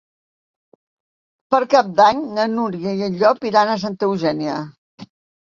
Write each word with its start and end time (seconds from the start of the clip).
Per 1.55 1.59
Cap 1.75 1.91
d'Any 1.99 2.23
na 2.39 2.45
Núria 2.55 2.95
i 3.03 3.07
en 3.09 3.21
Llop 3.21 3.47
iran 3.53 3.73
a 3.75 3.79
Santa 3.85 4.09
Eugènia. 4.11 4.57